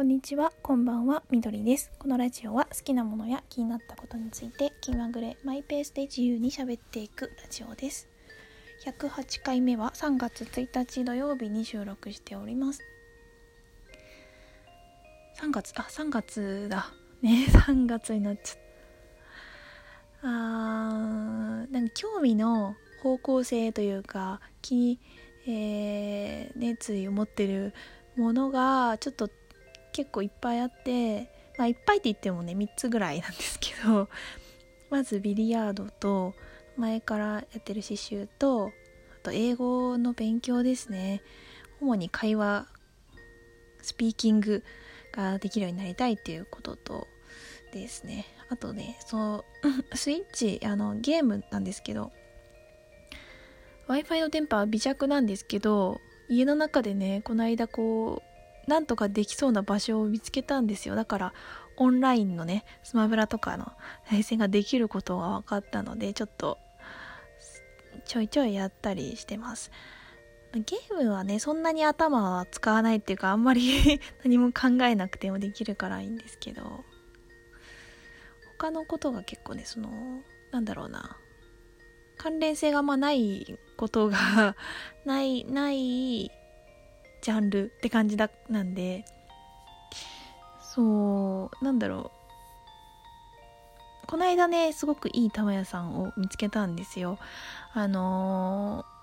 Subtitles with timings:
[0.00, 1.92] こんにちは、こんばんは、みどりです。
[1.98, 8.08] このラジオは好きなものや気になったことについて気まぐれマイペースで自由に喋っていくラジオです。
[8.86, 12.80] 108回目は3月1日土曜日に収録しております。
[15.38, 16.94] 3月、あ、3月だ。
[17.20, 18.58] ね、 3月になっちゃっ
[20.22, 20.28] た。
[20.28, 24.98] あー、なんか興味の方向性というか、気に、
[25.46, 27.74] えー熱意を持ってる
[28.16, 29.28] ものがちょっと
[29.92, 34.08] 結構いっぱいあってまあいっぱいって言ってもね3つぐらいなんですけど
[34.90, 36.34] まずビリヤードと
[36.76, 38.72] 前からやってる刺繍と
[39.12, 41.22] あと英語の勉強ですね。
[41.80, 42.66] 主に会話
[43.82, 44.62] スピーキング
[45.12, 47.06] ができるようになりたいっていうことと
[47.72, 48.26] ですね。
[48.48, 49.44] あとねその
[49.94, 52.12] スイッチあのゲームなんですけど
[53.86, 58.29] w i f i の電波は微弱なんですけど家の中でねこの間こう
[58.70, 60.94] なんとかできそうな場所を見つけたんですよ。
[60.94, 61.34] だから
[61.76, 63.72] オンラインのねスマブラとかの
[64.08, 66.56] 対戦ができることが分かったのでちょっと
[68.04, 69.72] ちょいちょいやったりしてます。
[70.54, 76.84] ゲームはねそんなに頭は使わないっていうかあんまり 何も考えなくてもできるからいいんですけど。
[78.58, 79.90] 他のことが結構ねその
[80.52, 81.16] なんだろうな。
[82.18, 84.54] 関連性がまあないことが
[85.06, 86.30] ないない
[87.22, 89.04] ジャンルって感じだなんで。
[90.62, 92.10] そうなんだろ
[94.04, 94.06] う。
[94.06, 97.18] この間ねすごくいい玉屋さんを見つけたんですよ。
[97.72, 99.00] あのー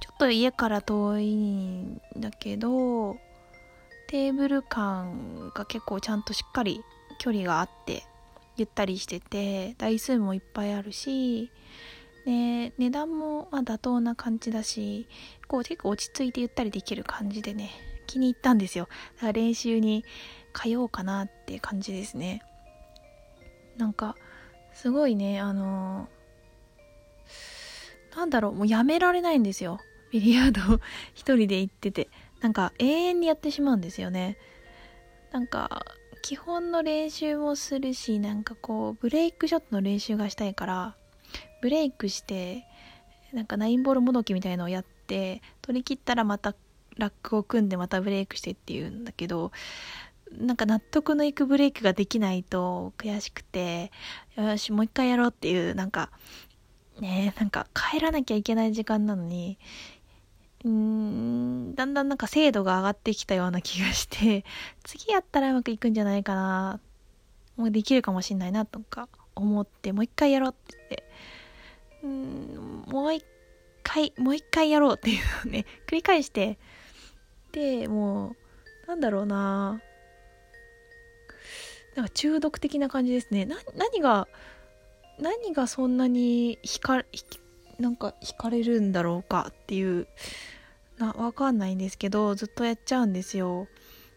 [0.00, 3.16] ちょっと家から遠いんだけど
[4.06, 6.82] テーブル感が結構ちゃんとしっかり
[7.18, 8.04] 距離があって
[8.56, 11.50] ゆったりしてて台数もいっぱいあるし
[12.24, 15.08] で値段もまあ妥当な感じだし
[15.46, 17.70] こう結構落ち着いてゆったりできる感じでね
[18.06, 18.88] 気に入ったんですよ。
[19.16, 20.04] だから練習に
[20.52, 22.42] 通おうかなって感じですね。
[23.76, 24.14] なんか
[24.72, 26.08] すごいねあの
[28.14, 29.80] なんだろうもうやめられないんですよ。
[30.12, 30.80] ビリヤード
[31.14, 32.08] 一人で行ってて。
[32.44, 34.36] なんか永遠にやってしまうんですよね。
[35.32, 35.86] なんか
[36.20, 40.96] 基本の練習もするしなんかこうブレイクショットの練習がしたいから
[41.60, 42.66] ブレイクして
[43.32, 46.54] なんかナインボールもどきみたいのをやって取り切ったらまた
[46.96, 49.50] ラックを組んでまたブレイクしてっていうんだけど
[50.32, 53.90] なんか納得のいくブレイクができないと悔しくて
[54.36, 56.10] よしもう一回やろうっていうなんか
[57.00, 59.58] ねなんか帰らなきゃいけない時間なのに
[60.64, 64.44] うんだんだんなんか精度が上がってきたような気がして
[64.82, 66.80] 次やったらうまくいくんじゃないかな
[67.56, 69.08] もうできるかもしんないなとか。
[69.34, 71.04] 思ってもう一回やろうって言って
[72.02, 73.24] うんもう一
[73.82, 76.58] 回もう一回やろうっていうのをね 繰り返して
[77.52, 78.36] でも
[78.86, 79.80] うなんだろうな
[81.94, 83.44] なんか中毒的な感じですね。
[83.44, 84.26] な何が
[85.20, 87.04] 何がそんなに惹か
[87.78, 90.08] なんか惹かれるんだろうかっていう
[90.98, 93.68] なわかんないんですけどずっとやっちゃうんですよ。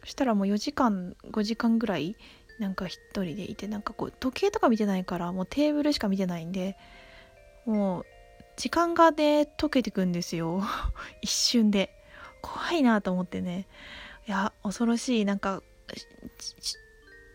[0.01, 2.15] そしたらもう4時間5時間ぐらい
[2.59, 6.75] なんか一人でいてなんかこう時計とか見てないからもうテーブルしか見てないんで
[7.65, 8.05] もう
[8.55, 10.63] 時間がね溶けてくんですよ。
[11.21, 11.93] 一瞬で。
[12.41, 13.67] 怖いなと思ってね。
[14.27, 15.25] いや恐ろしい。
[15.25, 15.61] なんか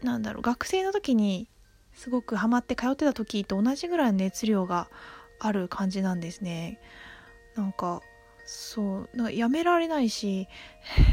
[0.03, 0.43] なんだろう。
[0.43, 1.49] 学生の時に
[1.93, 4.89] すごくハマって通ってた時と同じぐらいの熱量が
[5.39, 6.81] ある感じなんですね。
[7.55, 8.01] なんか
[8.45, 10.49] そうなんかやめられないし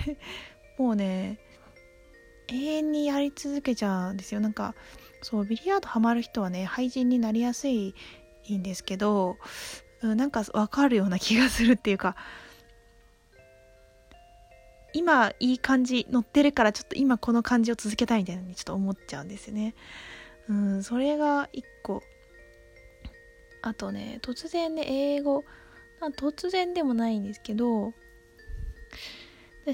[0.80, 1.40] もうね
[2.52, 4.40] 永遠にやり続けちゃうんですよ。
[4.40, 4.76] なんか
[5.22, 7.94] そうビリヤードハマる人はね廃人になりやすい
[8.52, 9.38] んですけど、
[10.02, 12.16] うん、なんかわかるような気がするっていうか
[14.94, 19.76] 今いい感じ乗ってるからちょっと今この感じを続けたいみたいなのにちょっと思っちゃうんですよね。
[20.48, 22.02] うんそれが一個。
[23.62, 25.44] あとね突然ね英語。
[26.18, 27.94] 突然でもないんですけど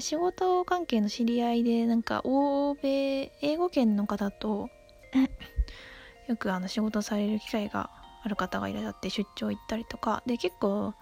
[0.00, 4.68] 仕事関係の知り合いでなんか欧米英語圏の方と
[6.28, 7.90] よくあの仕事される機会が
[8.22, 10.22] ある方がいらっしゃって出張行ったりとか。
[10.26, 10.94] で結構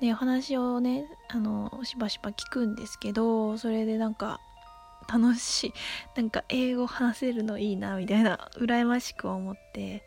[0.00, 4.40] ね話をねあのしばしば聞くんですけどそれでなんか
[5.08, 5.72] 楽しい
[6.16, 10.02] なんか英語話せるのいいなみたいな羨ましく思って。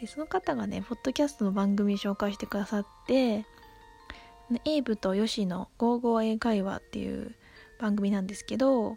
[0.00, 3.46] でその方がねポッドキャストの番組紹介してくださって
[4.64, 7.36] エイブとヨシの「ゴーゴー英会話」っていう
[7.78, 8.96] 番組なんですけど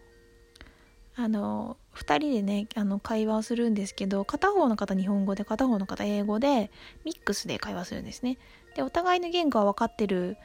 [1.15, 6.69] あの2人でねあの会話をするんですけど片方の方日本語で片方の方英語で
[7.05, 8.37] ミックスで会話するんですね
[8.75, 10.37] でお互いの言語は分かってる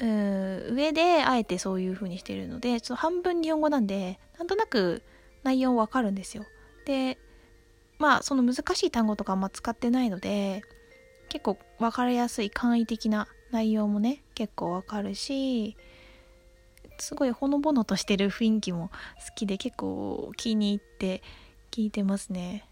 [0.00, 5.02] うん上であえてそういう風にしてるのでちょっと半分日本語なんでなんとなく
[5.42, 6.44] 内容わかるんですよ。
[6.86, 7.18] で
[7.98, 10.62] まあその難しい単語とかあんま使ってないので
[11.28, 15.76] 結構分かりやすい簡易的な内容もね結構わかるし
[16.98, 18.90] すごいほのぼのとしてる雰囲気も
[19.26, 21.22] 好きで結構気に入って
[21.70, 22.68] 聞いてますね。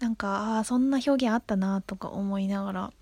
[0.00, 2.92] なんかああそんな表現あったなとか思いながら。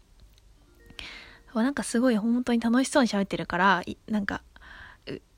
[1.54, 4.43] なんかすごい本当に楽しそうに喋ってるからなんか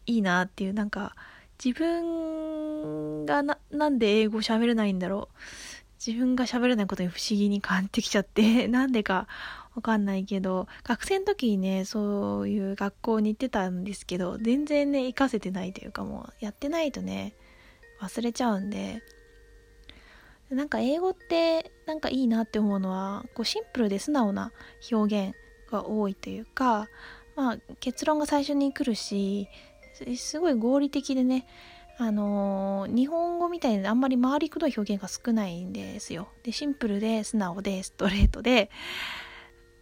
[0.07, 1.15] いいなっていうなんか
[1.63, 5.37] 自分がななんで英語喋れないんだろう。
[6.05, 9.27] 自分が喋れないことに不思議に感じてきちゃって なんでか
[9.75, 17.35] わかんないけど学生の時にねそういう学校に行ってたんですけど全然ね活かせてないというかもうやってないとね
[18.01, 19.03] 忘れちゃうんで。
[20.51, 24.51] なんか英語ってなんかいいなって思うのはこうシンプルで素直な
[24.91, 25.37] 表現
[25.71, 26.89] が多いというか
[27.37, 29.49] まあ結論が最初に来るし
[30.17, 31.47] すごい合理的でね
[32.01, 36.29] あのー、日本語みたいにあんまり回りくどい表現が少ないんですよ。
[36.45, 38.71] で、シンプルで素直でストレートで、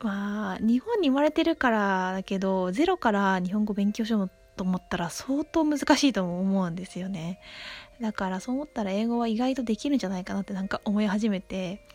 [0.01, 7.39] まあ、日本に生まれてるからだけど、ゼロから日本語勉強しようと思ったら相当難しいと思うんですよね。
[8.01, 11.87] だからそう思ったら英語は意外とできるんじゃないかなってなんか思い始めて、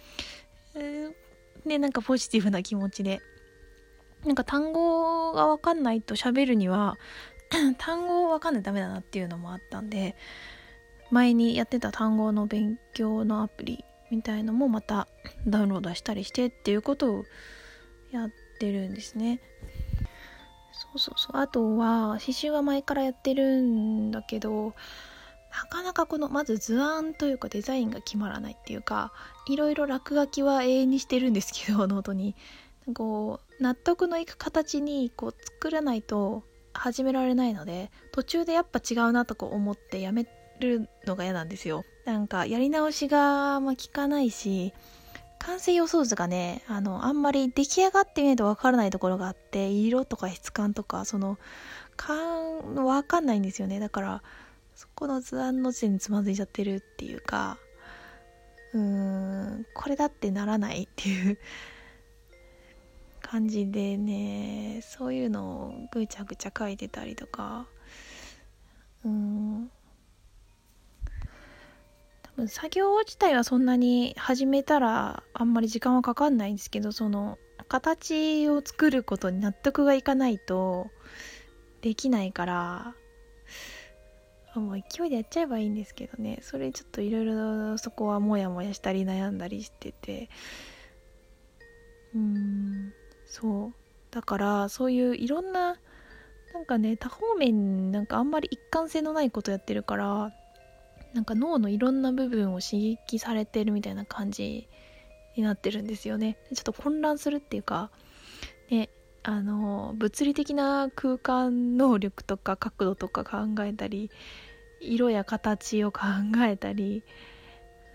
[1.65, 3.21] で、なんかポジティブな気持ちで。
[4.25, 6.97] なんか単語がわかんないと喋るには、
[7.77, 10.15] 単語わかんないとダメだなっていうのもあったんで、
[11.09, 15.07] 前にやってた単語の勉強のアプリみたいのもまた
[15.47, 17.25] ダウンロードしたりしてっていうことを
[18.11, 19.41] やってるんですね。
[20.71, 21.37] そうそうそう。
[21.41, 24.73] あとは、刺繍は前からやってるんだけど、
[25.51, 29.11] なかなかこの、まず図案というかデザインが決まらないっていうか、
[29.47, 32.35] いろいろ落書きは永遠にしてるんですけど、ノートに。
[32.93, 36.43] こう、納得のいく形にこう作らないと
[36.73, 40.27] 始められないので、途中でやっぱ違うなとか思ってやめ
[40.59, 41.83] るのが嫌なんですよ。
[42.05, 44.73] なんかやり直しが、ま、効かないし、
[45.39, 51.39] 完成予想図がね、あの、あんまり出来上がってみないとわからないところがあって、色とか質感とか、その、
[51.97, 53.79] かん、わかんないんですよね。
[53.79, 54.23] だから、
[54.75, 57.57] そこの図案の時点につまずいちゃってるっていうか、
[58.73, 61.37] うーん、これだってならないっていう
[63.31, 67.65] 感じでね、そういうのをぐちゃぐちゃ書いてたりとか、
[69.05, 69.71] うん。
[72.23, 77.37] 多分、作業自体はそんなに始めたらあんまり時間はかかんないんですけどその
[77.69, 80.87] 形を作ることに納得がいかないと
[81.79, 82.95] できないから
[84.55, 86.39] もう勢いでやっちゃえばいいんですけどね。
[86.41, 90.29] それちょっといろいろそこはモヤモヤしたり悩んだりしてて。
[92.13, 92.93] うん。
[93.31, 93.73] そう。
[94.11, 95.77] だからそういういろんな
[96.53, 100.33] なんかね多方面なんかあんまり一貫性のないことやってるから
[101.13, 104.67] なんか脳のいろんな部分を刺激されてるみたいな感じ
[105.37, 106.37] になってるんですよね。
[106.53, 107.89] ちょっと混乱するっていうか
[108.69, 108.89] ね
[109.23, 114.11] あの物理的な空間能力とか角度とか考えたり
[114.81, 116.01] 色や形を考
[116.39, 117.03] えたり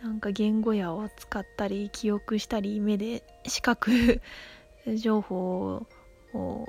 [0.03, 4.23] なんか言語やを使ったり記憶したり目で視覚
[4.95, 5.87] 情報
[6.35, 6.67] を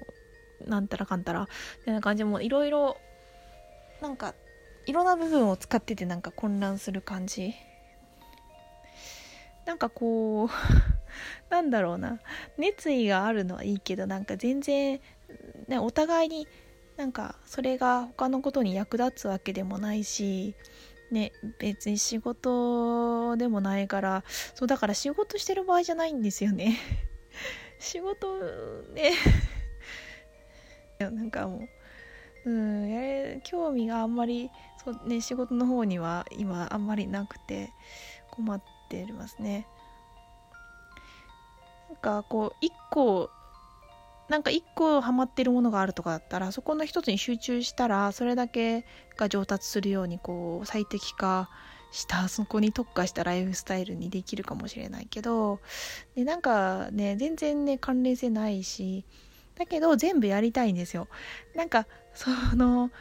[0.65, 1.47] なんたらかんたら。
[1.79, 2.97] みたいな感じもいろいろ
[4.01, 4.33] なんか
[4.85, 7.53] いろんな部分を使っててなんか混乱する感じ。
[9.65, 10.49] なんかこう
[11.51, 12.19] なんだろうな。
[12.57, 15.01] 熱意があるのはいいけどなんか全然、
[15.67, 16.47] ね、お互いに
[16.95, 20.55] なんかそれが他のことに役立つわけでもないし
[21.11, 24.23] ね別に仕事でもないから
[24.55, 26.77] そうだから仕事してる場合じゃないんですよね。
[27.79, 28.39] 仕事
[28.93, 29.13] ね
[30.99, 31.67] なんかも
[32.45, 34.49] ううんや興味があんまり
[34.83, 37.71] そうね仕事の方には今あんまりなくて
[38.31, 39.67] 困ってますね。
[41.89, 43.29] なんかこう一個
[44.29, 51.49] なんか一個ハマってるものがあるとかだったらそこの一つに集中したらそれだけが上達するようにこう最適化
[51.91, 55.59] したそこに特化したライフスタイルにできるかもしれないけど
[56.15, 59.05] でなんかね全然ね関連性ないし
[59.55, 61.07] だけど全部やりたいんですよ。
[61.55, 62.91] なんかその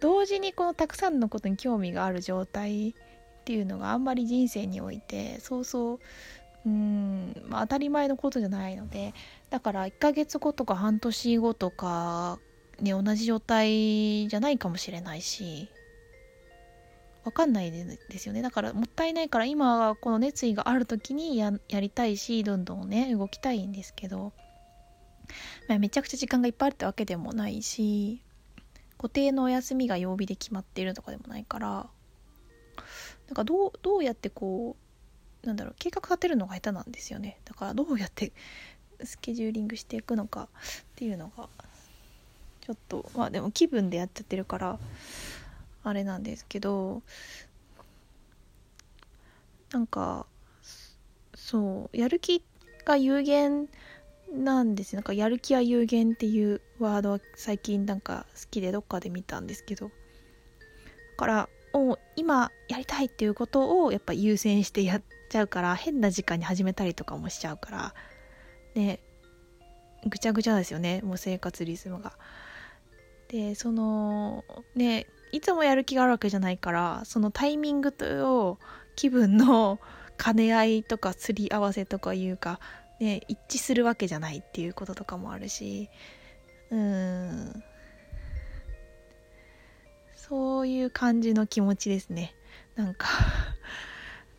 [0.00, 2.94] 同時にこのたくさんのことに興味がある状態っ
[3.44, 5.98] ていうのがあんまり人生においてそうそう
[6.66, 9.14] うん、まあ、当たり前のことじゃないので
[9.50, 12.40] だから1ヶ月後とか半年後とか
[12.80, 15.70] ね同じ状態じゃないかもしれないし
[17.26, 18.40] わかんないですよね。
[18.40, 24.32] だからもったいないから今この熱意がある時にややりたいしどんどんね動きたいんですけど。
[25.66, 28.22] まあ、めちゃくちゃ時間がいっぱいあるってわけでもないし
[28.96, 31.90] 固定のお休みが曜日で決まっているとかでもないから。
[33.26, 34.76] なんかどうどうやってこ
[35.42, 37.40] うなんだろう計画立てるのが下手なんですよね。
[37.44, 38.32] だからどうやって
[39.02, 40.48] スケジューリングしていくのかっ
[40.94, 41.48] ていうのが
[42.60, 44.78] ちょっとまあでも気分でやっちゃってるから
[45.88, 47.02] あれなんですけど
[49.72, 50.26] なんか
[51.34, 52.42] そうやる気
[52.84, 53.68] が有限
[54.32, 59.86] なんですなんかやる気は有限っていうワードは最近なんか好きでどっかで見たんですけど。
[59.86, 59.92] だ
[61.16, 67.94] からも今やりたいっていうことをやっぱ優先してやっちゃうから変な時間に始めたりとかもしちゃうから。
[68.74, 69.00] ね
[70.08, 71.00] ぐちゃぐちゃですよね。
[71.02, 72.18] もう生活リズムが。
[73.28, 78.58] でそのねいつもやる気があるわけじゃないからそのタイミングと
[78.96, 79.78] 気分の
[80.16, 82.58] 兼ね合いとかすり合わせとかいうか、
[83.00, 85.90] ね、一致するわけじゃないっていうこととかもあるし
[86.70, 87.62] うん。
[90.14, 92.34] そういう感じの気持ちですね。
[92.74, 93.06] なんか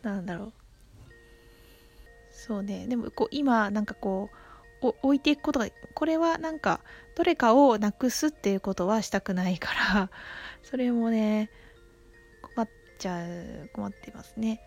[0.02, 0.52] なんだろう。
[2.32, 2.88] そうね。
[2.88, 4.36] でもこう今なんかこう
[4.80, 6.80] 置いていくことがこれはなんか
[7.16, 10.10] どれかをなくすっていうことはしたくないから
[10.62, 11.50] それもね
[12.54, 12.68] 困っ
[12.98, 14.60] ちゃう困ってますね。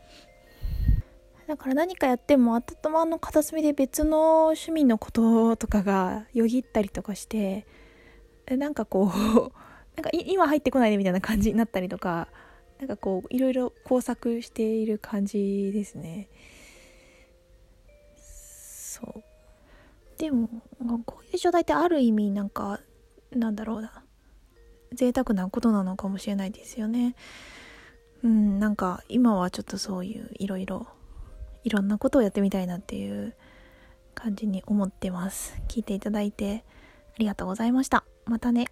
[1.48, 7.66] だから何かやっても頭の片隅で別の趣味のこととかがよぎったりとかして
[8.50, 9.08] なんかこう
[9.96, 12.30] なんか今入ってこないでみたいな感じになったりとか
[12.80, 16.30] なんかこういろいろ工作している感じですね。
[18.18, 19.31] そう。
[20.22, 20.50] でも
[21.04, 22.80] こういう状態ってある意味なんか
[23.32, 24.04] なんだろうな。
[24.94, 27.16] 贅沢なことなのかもしれないですよね。
[28.24, 30.86] うんなんか今はちょっとそういういろいろ
[31.64, 33.36] いろんなことをやってみたいなっていう
[34.14, 35.60] 感じに思ってます。
[35.68, 36.66] 聞いていただいて
[37.16, 38.04] ありがとうございました。
[38.26, 38.68] またね。